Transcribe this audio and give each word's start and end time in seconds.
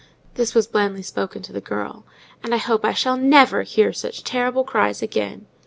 This 0.33 0.55
was 0.55 0.65
blandly 0.65 1.03
spoken 1.03 1.43
to 1.43 1.53
the 1.53 1.61
child. 1.61 2.03
"And 2.41 2.55
I 2.55 2.57
hope 2.57 2.83
I 2.83 2.91
shall 2.91 3.17
never 3.17 3.61
hear 3.61 3.93
such 3.93 4.23
terrible 4.23 4.63
cries 4.63 5.03
again!" 5.03 5.45